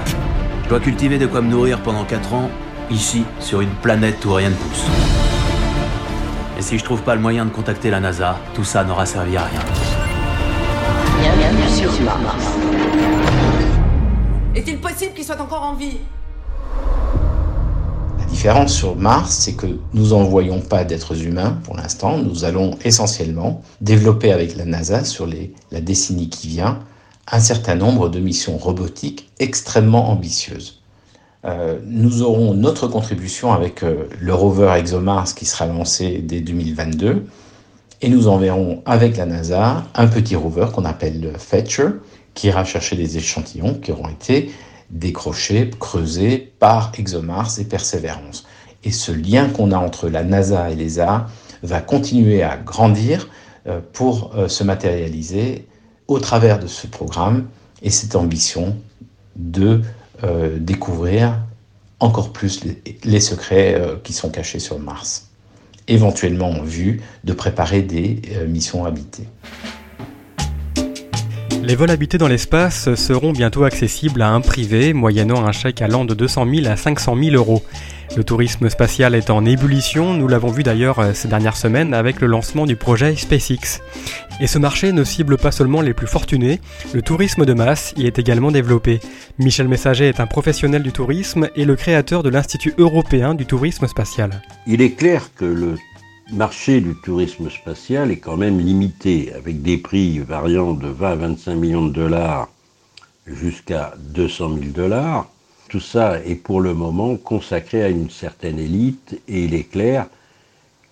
Je 0.65 0.69
dois 0.71 0.81
cultiver 0.81 1.19
de 1.19 1.27
quoi 1.27 1.43
me 1.43 1.51
nourrir 1.51 1.83
pendant 1.83 2.05
4 2.05 2.33
ans, 2.33 2.49
ici, 2.91 3.25
sur 3.39 3.61
une 3.61 3.75
planète 3.83 4.25
où 4.25 4.33
rien 4.33 4.49
ne 4.49 4.55
pousse. 4.55 4.87
Et 6.59 6.63
si 6.63 6.79
je 6.79 6.85
trouve 6.85 7.03
pas 7.03 7.15
le 7.15 7.21
moyen 7.21 7.45
de 7.45 7.51
contacter 7.51 7.91
la 7.91 8.01
NASA, 8.01 8.39
tout 8.55 8.65
ça 8.65 8.83
n'aura 8.83 9.05
servi 9.05 9.37
à 9.37 9.45
rien. 9.45 9.61
Bienvenue 11.21 11.69
sur 11.69 12.03
Mars. 12.03 12.47
Est-il 14.55 14.79
possible 14.79 15.13
qu'il 15.13 15.25
soit 15.25 15.41
encore 15.41 15.65
en 15.65 15.75
vie? 15.75 15.99
Différence 18.43 18.75
sur 18.75 18.97
Mars, 18.97 19.37
c'est 19.37 19.53
que 19.53 19.69
nous 19.95 20.09
n'envoyons 20.09 20.61
pas 20.61 20.83
d'êtres 20.83 21.25
humains 21.25 21.61
pour 21.63 21.77
l'instant. 21.77 22.19
Nous 22.19 22.45
allons 22.45 22.77
essentiellement 22.85 23.63
développer 23.81 24.33
avec 24.33 24.57
la 24.57 24.65
NASA 24.65 25.05
sur 25.05 25.29
la 25.71 25.81
décennie 25.81 26.29
qui 26.29 26.49
vient 26.49 26.81
un 27.31 27.39
certain 27.39 27.77
nombre 27.77 28.09
de 28.09 28.19
missions 28.19 28.59
robotiques 28.59 29.31
extrêmement 29.39 30.11
ambitieuses. 30.11 30.83
Euh, 31.45 31.79
nous 31.87 32.23
aurons 32.23 32.53
notre 32.55 32.89
contribution 32.89 33.53
avec 33.53 33.85
euh, 33.85 34.09
le 34.21 34.35
rover 34.35 34.75
ExoMars 34.77 35.37
qui 35.37 35.45
sera 35.45 35.67
lancé 35.67 36.19
dès 36.19 36.41
2022 36.41 37.25
et 38.01 38.09
nous 38.09 38.27
enverrons 38.27 38.83
avec 38.87 39.19
la 39.19 39.27
NASA 39.27 39.85
un 39.95 40.09
petit 40.09 40.35
rover 40.35 40.67
qu'on 40.75 40.85
appelle 40.85 41.21
le 41.21 41.39
Fetcher 41.39 41.91
qui 42.35 42.49
ira 42.49 42.65
chercher 42.65 42.97
des 42.97 43.19
échantillons 43.19 43.75
qui 43.75 43.93
auront 43.93 44.09
été 44.09 44.51
décrochés, 44.93 45.71
creusés 45.81 46.53
par 46.59 46.93
ExoMars 46.99 47.59
et 47.59 47.65
Perseverance. 47.65 48.45
Et 48.85 48.93
ce 48.93 49.11
lien 49.13 49.49
qu'on 49.49 49.73
a 49.73 49.79
entre 49.79 50.09
la 50.09 50.23
NASA 50.23 50.71
et 50.71 50.75
l'ESA 50.75 51.27
va 51.63 51.81
continuer 51.81 52.43
à 52.43 52.57
grandir 52.57 53.29
euh, 53.67 53.81
pour 53.93 54.33
euh, 54.35 54.49
se 54.49 54.65
matérialiser 54.65 55.67
au 56.09 56.19
travers 56.19 56.59
de 56.59 56.67
ce 56.67 56.87
programme 56.87 57.47
et 57.81 57.91
cette 57.91 58.17
ambition 58.17 58.77
de 59.37 59.81
euh, 60.25 60.59
découvrir 60.59 61.39
encore 62.01 62.33
plus 62.33 62.63
les, 63.05 63.21
secrets 63.21 63.81
qui 64.03 64.13
sont 64.13 64.29
cachés 64.29 64.59
sur 64.59 64.81
Mars. 64.81 65.29
Éventuellement 65.87 66.51
en 66.51 66.65
vue 66.65 67.01
de 67.23 67.33
préparer 67.33 67.83
des 67.83 68.21
missions 68.49 68.85
habitées. 68.85 69.29
Les 71.63 71.77
vols 71.77 71.91
habités 71.91 72.19
dans 72.19 72.27
l'espace 72.27 72.93
seront 72.97 73.31
bientôt 73.31 73.63
accessibles 73.63 74.21
à 74.23 74.31
un 74.31 74.41
privé, 74.41 74.93
moyennant 74.93 75.47
un 75.47 75.53
chèque 75.53 75.81
allant 75.81 76.05
de 76.05 76.13
200 76.13 76.47
000 76.53 76.67
à 76.67 76.77
500 76.77 77.17
000 77.17 77.37
euros. 77.37 77.63
Le 78.17 78.25
tourisme 78.25 78.69
spatial 78.69 79.15
est 79.15 79.31
en 79.31 79.45
ébullition, 79.45 80.13
nous 80.13 80.27
l'avons 80.27 80.51
vu 80.51 80.65
d'ailleurs 80.65 80.99
euh, 80.99 81.13
ces 81.15 81.29
dernières 81.29 81.57
semaines 81.57 81.95
avec 81.95 82.21
le 82.21 82.27
lancement 82.27 82.67
du 82.67 82.75
projet 82.75 83.15
SpaceX. 83.15 83.81
Et 84.41 84.49
ce 84.49 84.59
marché 84.59 84.93
ne 84.93 85.05
cible 85.05 85.39
pas 85.39 85.53
seulement 85.53 85.81
les 85.81 85.95
plus 85.95 86.09
fortunés, 86.09 86.61
le 86.93 87.01
tourisme 87.01 87.47
de 87.47 87.55
masse 87.55 87.95
y 87.97 88.07
est 88.07 88.19
également 88.19 88.51
développé. 88.51 89.01
Michel 89.39 89.69
Messager 89.69 90.09
est 90.09 90.21
un 90.21 90.27
professionnel 90.27 90.83
du 90.83 90.93
tourisme 90.93 91.49
et 91.55 91.65
le 91.65 91.77
créateur 91.77 92.25
de 92.25 92.29
l'Institut 92.29 92.75
européen 92.77 93.35
du 93.35 93.47
tourisme 93.47 93.87
spatial. 93.87 94.43
Il 94.67 94.83
est 94.83 94.93
clair 94.93 95.31
que 95.37 95.45
le 95.45 95.77
marché 96.33 96.81
du 96.81 96.95
tourisme 96.95 97.51
spatial 97.51 98.11
est 98.11 98.17
quand 98.17 98.39
même 98.39 98.59
limité, 98.59 99.33
avec 99.35 99.61
des 99.61 99.77
prix 99.77 100.19
variant 100.19 100.73
de 100.73 100.89
20 100.89 101.11
à 101.11 101.15
25 101.15 101.55
millions 101.55 101.87
de 101.87 101.93
dollars 101.93 102.49
jusqu'à 103.27 103.95
200 103.99 104.55
000 104.55 104.65
dollars. 104.75 105.29
Tout 105.69 105.81
ça 105.81 106.21
est 106.25 106.35
pour 106.35 106.61
le 106.61 106.73
moment 106.73 107.17
consacré 107.17 107.83
à 107.83 107.89
une 107.89 108.09
certaine 108.09 108.59
élite 108.59 109.21
et 109.29 109.45
il 109.45 109.55
est 109.55 109.71
clair 109.71 110.07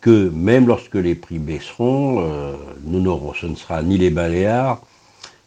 que 0.00 0.28
même 0.28 0.66
lorsque 0.66 0.94
les 0.94 1.14
prix 1.14 1.38
baisseront, 1.38 2.20
euh, 2.20 2.56
ce 3.38 3.46
ne 3.46 3.54
sera 3.54 3.82
ni 3.82 3.98
les 3.98 4.10
Baléares, 4.10 4.80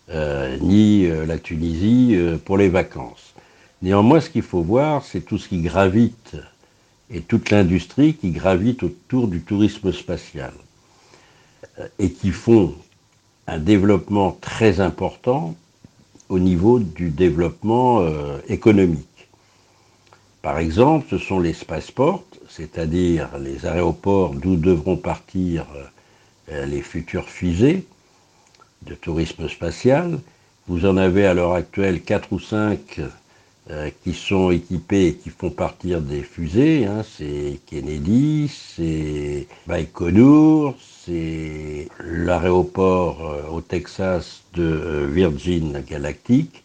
euh, 0.09 0.57
ni 0.61 1.05
euh, 1.05 1.25
la 1.25 1.37
Tunisie 1.37 2.17
pour 2.45 2.57
les 2.57 2.69
vacances. 2.69 3.33
Néanmoins, 3.81 4.21
ce 4.21 4.29
qu'il 4.29 4.43
faut 4.43 4.61
voir, 4.61 5.03
c'est 5.03 5.21
tout 5.21 5.37
ce 5.37 5.49
qui 5.49 5.61
gravite 5.61 6.35
et 7.11 7.21
toute 7.21 7.49
l'industrie 7.49 8.15
qui 8.15 8.31
gravite 8.31 8.83
autour 8.83 9.27
du 9.27 9.41
tourisme 9.41 9.91
spatial 9.91 10.53
et 11.99 12.11
qui 12.11 12.31
font 12.31 12.75
un 13.47 13.59
développement 13.59 14.37
très 14.41 14.79
important 14.79 15.55
au 16.29 16.39
niveau 16.39 16.79
du 16.79 17.09
développement 17.09 18.01
euh, 18.01 18.39
économique. 18.47 19.27
Par 20.41 20.57
exemple, 20.59 21.07
ce 21.09 21.17
sont 21.17 21.39
les 21.39 21.53
spaceports, 21.53 22.23
c'est-à-dire 22.49 23.37
les 23.37 23.65
aéroports 23.65 24.33
d'où 24.33 24.55
devront 24.55 24.97
partir 24.97 25.65
euh, 26.51 26.65
les 26.65 26.81
futures 26.81 27.29
fusées 27.29 27.85
de 28.85 28.95
tourisme 28.95 29.47
spatial. 29.47 30.19
Vous 30.67 30.85
en 30.85 30.97
avez 30.97 31.25
à 31.25 31.33
l'heure 31.33 31.53
actuelle 31.53 32.01
quatre 32.01 32.31
ou 32.31 32.39
cinq 32.39 32.99
euh, 33.71 33.89
qui 34.03 34.13
sont 34.13 34.51
équipés 34.51 35.07
et 35.07 35.13
qui 35.13 35.29
font 35.29 35.49
partir 35.49 36.01
des 36.01 36.21
fusées. 36.21 36.85
Hein. 36.85 37.01
C'est 37.09 37.61
Kennedy, 37.65 38.51
c'est 38.53 39.47
Baïkonour, 39.67 40.75
c'est 40.81 41.87
l'aéroport 42.03 43.21
euh, 43.25 43.49
au 43.49 43.61
Texas 43.61 44.43
de 44.53 44.63
euh, 44.63 45.07
Virgin 45.09 45.81
Galactic. 45.89 46.61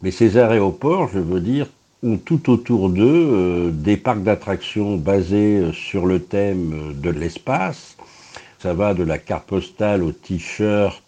Mais 0.00 0.10
ces 0.10 0.38
aéroports, 0.38 1.10
je 1.12 1.18
veux 1.18 1.40
dire, 1.40 1.66
ont 2.02 2.16
tout 2.16 2.50
autour 2.50 2.88
d'eux 2.88 3.70
des 3.70 3.98
parcs 3.98 4.22
d'attractions 4.22 4.96
basés 4.96 5.70
sur 5.74 6.06
le 6.06 6.18
thème 6.18 6.94
de 6.94 7.10
l'espace. 7.10 7.98
Ça 8.58 8.72
va 8.72 8.94
de 8.94 9.02
la 9.02 9.18
carte 9.18 9.48
postale 9.48 10.02
au 10.02 10.12
t-shirt, 10.12 11.02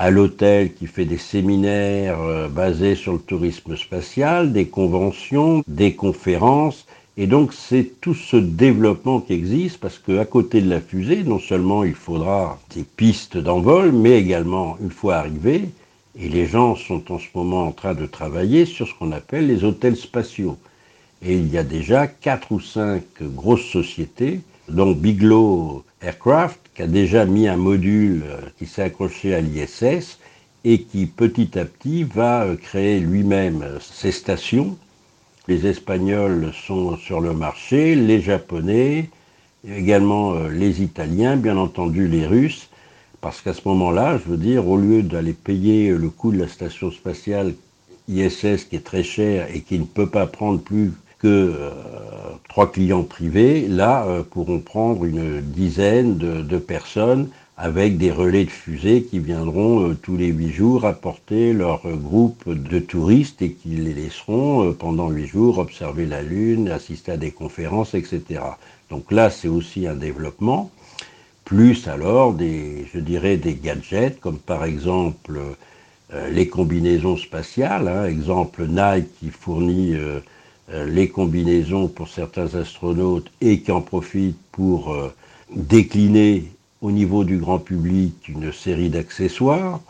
à 0.00 0.10
l'hôtel 0.10 0.72
qui 0.72 0.86
fait 0.86 1.04
des 1.04 1.18
séminaires 1.18 2.22
euh, 2.22 2.48
basés 2.48 2.94
sur 2.94 3.12
le 3.12 3.18
tourisme 3.18 3.76
spatial, 3.76 4.50
des 4.50 4.64
conventions, 4.64 5.62
des 5.68 5.92
conférences. 5.92 6.86
Et 7.18 7.26
donc 7.26 7.52
c'est 7.52 8.00
tout 8.00 8.14
ce 8.14 8.38
développement 8.38 9.20
qui 9.20 9.34
existe 9.34 9.76
parce 9.78 9.98
qu'à 9.98 10.24
côté 10.24 10.62
de 10.62 10.70
la 10.70 10.80
fusée, 10.80 11.22
non 11.22 11.38
seulement 11.38 11.84
il 11.84 11.92
faudra 11.92 12.58
des 12.74 12.82
pistes 12.82 13.36
d'envol, 13.36 13.92
mais 13.92 14.18
également, 14.18 14.78
une 14.80 14.90
fois 14.90 15.16
arrivé, 15.16 15.68
et 16.18 16.30
les 16.30 16.46
gens 16.46 16.76
sont 16.76 17.12
en 17.12 17.18
ce 17.18 17.28
moment 17.34 17.66
en 17.66 17.72
train 17.72 17.92
de 17.92 18.06
travailler 18.06 18.64
sur 18.64 18.88
ce 18.88 18.94
qu'on 18.94 19.12
appelle 19.12 19.48
les 19.48 19.64
hôtels 19.64 19.96
spatiaux. 19.96 20.56
Et 21.20 21.34
il 21.34 21.52
y 21.52 21.58
a 21.58 21.62
déjà 21.62 22.06
quatre 22.06 22.52
ou 22.52 22.60
cinq 22.60 23.04
grosses 23.20 23.70
sociétés, 23.70 24.40
dont 24.70 24.92
Bigelow 24.92 25.84
Aircraft, 26.00 26.69
qui 26.80 26.84
a 26.84 26.86
déjà 26.86 27.26
mis 27.26 27.46
un 27.46 27.58
module 27.58 28.22
euh, 28.26 28.40
qui 28.56 28.64
s'est 28.64 28.80
accroché 28.80 29.34
à 29.34 29.42
l'ISS 29.42 30.18
et 30.64 30.80
qui 30.80 31.04
petit 31.04 31.58
à 31.58 31.66
petit 31.66 32.04
va 32.04 32.44
euh, 32.44 32.56
créer 32.56 33.00
lui-même 33.00 33.62
ses 33.82 34.12
stations. 34.12 34.78
Les 35.46 35.66
Espagnols 35.66 36.52
sont 36.54 36.96
sur 36.96 37.20
le 37.20 37.34
marché, 37.34 37.94
les 37.94 38.22
Japonais, 38.22 39.10
également 39.68 40.32
euh, 40.32 40.48
les 40.48 40.80
Italiens, 40.80 41.36
bien 41.36 41.58
entendu 41.58 42.08
les 42.08 42.26
Russes, 42.26 42.70
parce 43.20 43.42
qu'à 43.42 43.52
ce 43.52 43.60
moment-là, 43.66 44.16
je 44.16 44.30
veux 44.30 44.38
dire, 44.38 44.66
au 44.66 44.78
lieu 44.78 45.02
d'aller 45.02 45.34
payer 45.34 45.90
le 45.90 46.08
coût 46.08 46.32
de 46.32 46.38
la 46.38 46.48
station 46.48 46.90
spatiale 46.90 47.52
ISS 48.08 48.64
qui 48.64 48.76
est 48.76 48.84
très 48.84 49.02
cher 49.02 49.54
et 49.54 49.60
qui 49.60 49.78
ne 49.78 49.84
peut 49.84 50.08
pas 50.08 50.26
prendre 50.26 50.58
plus 50.58 50.92
que 51.20 51.28
euh, 51.28 51.70
trois 52.48 52.72
clients 52.72 53.02
privés, 53.02 53.68
là, 53.68 54.04
euh, 54.06 54.22
pourront 54.22 54.58
prendre 54.58 55.04
une 55.04 55.40
dizaine 55.40 56.16
de, 56.16 56.58
personnes 56.58 57.28
avec 57.58 57.98
des 57.98 58.10
relais 58.10 58.46
de 58.46 58.50
fusée 58.50 59.02
qui 59.02 59.18
viendront 59.18 59.90
euh, 59.90 59.94
tous 59.94 60.16
les 60.16 60.28
huit 60.28 60.50
jours 60.50 60.86
apporter 60.86 61.52
leur 61.52 61.82
groupe 61.86 62.48
de 62.48 62.78
touristes 62.78 63.42
et 63.42 63.52
qui 63.52 63.68
les 63.68 63.92
laisseront 63.92 64.72
pendant 64.72 65.10
huit 65.10 65.26
jours 65.26 65.58
observer 65.58 66.06
la 66.06 66.22
Lune, 66.22 66.70
assister 66.70 67.12
à 67.12 67.16
des 67.18 67.32
conférences, 67.32 67.94
etc. 67.94 68.40
Donc 68.88 69.12
là, 69.12 69.28
c'est 69.28 69.48
aussi 69.48 69.86
un 69.86 69.94
développement, 69.94 70.70
plus 71.44 71.86
alors 71.86 72.32
des, 72.32 72.86
je 72.94 72.98
dirais, 72.98 73.36
des 73.36 73.54
gadgets, 73.54 74.18
comme 74.20 74.38
par 74.38 74.64
exemple 74.64 75.38
les 76.32 76.48
combinaisons 76.48 77.16
spatiales, 77.16 77.86
hein, 77.86 78.04
exemple 78.06 78.66
Nike 78.66 79.06
qui 79.20 79.28
fournit 79.28 79.94
les 80.72 81.08
combinaisons 81.08 81.88
pour 81.88 82.08
certains 82.08 82.54
astronautes 82.54 83.30
et 83.40 83.60
qui 83.60 83.72
en 83.72 83.80
profitent 83.80 84.38
pour 84.52 84.92
euh, 84.92 85.12
décliner 85.54 86.44
au 86.80 86.90
niveau 86.90 87.24
du 87.24 87.38
grand 87.38 87.58
public 87.58 88.28
une 88.28 88.52
série 88.52 88.88
d'accessoires. 88.88 89.80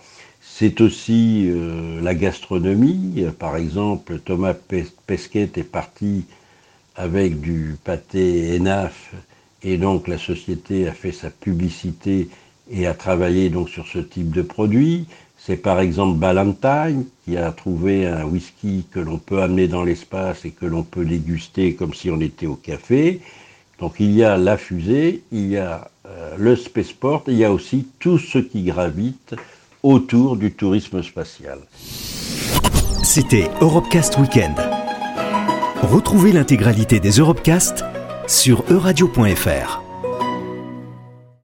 C'est 0.42 0.80
aussi 0.80 1.46
euh, 1.48 2.00
la 2.00 2.14
gastronomie. 2.14 3.24
Par 3.38 3.56
exemple, 3.56 4.18
Thomas 4.18 4.54
Pesquet 5.06 5.50
est 5.56 5.62
parti 5.62 6.24
avec 6.96 7.40
du 7.40 7.76
pâté 7.84 8.56
ENAF 8.58 9.14
et 9.62 9.76
donc 9.76 10.08
la 10.08 10.18
société 10.18 10.88
a 10.88 10.92
fait 10.92 11.12
sa 11.12 11.30
publicité 11.30 12.28
et 12.70 12.86
a 12.86 12.94
travaillé 12.94 13.48
donc 13.48 13.68
sur 13.68 13.86
ce 13.86 13.98
type 13.98 14.30
de 14.30 14.42
produit. 14.42 15.06
C'est 15.46 15.56
par 15.56 15.80
exemple 15.80 16.18
Ballantine 16.18 17.06
qui 17.24 17.38
a 17.38 17.50
trouvé 17.50 18.06
un 18.06 18.24
whisky 18.24 18.84
que 18.90 19.00
l'on 19.00 19.16
peut 19.16 19.40
amener 19.40 19.68
dans 19.68 19.82
l'espace 19.82 20.44
et 20.44 20.50
que 20.50 20.66
l'on 20.66 20.82
peut 20.82 21.04
déguster 21.04 21.74
comme 21.74 21.94
si 21.94 22.10
on 22.10 22.20
était 22.20 22.46
au 22.46 22.56
café. 22.56 23.20
Donc 23.78 23.94
il 24.00 24.12
y 24.12 24.22
a 24.22 24.36
la 24.36 24.58
fusée, 24.58 25.22
il 25.32 25.48
y 25.48 25.56
a 25.56 25.90
euh, 26.06 26.34
le 26.36 26.56
spaceport, 26.56 27.24
il 27.28 27.36
y 27.36 27.44
a 27.44 27.52
aussi 27.52 27.88
tout 27.98 28.18
ce 28.18 28.38
qui 28.38 28.64
gravite 28.64 29.34
autour 29.82 30.36
du 30.36 30.52
tourisme 30.52 31.02
spatial. 31.02 31.58
C'était 33.02 33.48
Europecast 33.62 34.18
Weekend. 34.18 34.56
Retrouvez 35.82 36.32
l'intégralité 36.32 37.00
des 37.00 37.12
Europecast 37.12 37.82
sur 38.26 38.62
euradio.fr. 38.70 39.89